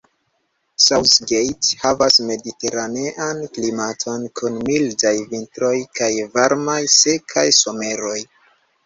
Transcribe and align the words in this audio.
South 0.85 1.13
Gate 1.31 1.67
havas 1.81 2.15
mediteranean 2.29 3.43
klimaton 3.57 4.25
kun 4.39 4.57
mildaj 4.71 5.13
vintroj 5.35 5.75
kaj 6.01 6.09
varmaj, 6.39 6.79
sekaj 6.95 7.45
someroj. 7.61 8.17